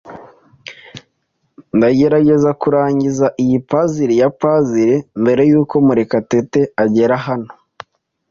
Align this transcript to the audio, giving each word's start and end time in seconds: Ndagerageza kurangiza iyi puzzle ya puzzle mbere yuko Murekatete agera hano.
Ndagerageza 1.77 2.49
kurangiza 2.61 3.27
iyi 3.43 3.57
puzzle 3.69 4.13
ya 4.21 4.29
puzzle 4.39 4.95
mbere 5.21 5.41
yuko 5.51 5.75
Murekatete 5.85 6.61
agera 6.83 7.15
hano. 7.27 7.51